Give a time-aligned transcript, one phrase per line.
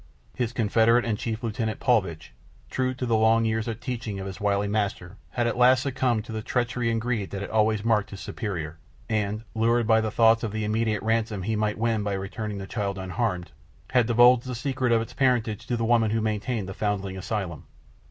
[0.33, 2.33] His confederate and chief lieutenant, Paulvitch,
[2.71, 6.25] true to the long years of teaching of his wily master, had at last succumbed
[6.25, 10.09] to the treachery and greed that had always marked his superior, and, lured by the
[10.09, 13.51] thoughts of the immense ransom that he might win by returning the child unharmed,
[13.91, 17.65] had divulged the secret of its parentage to the woman who maintained the foundling asylum.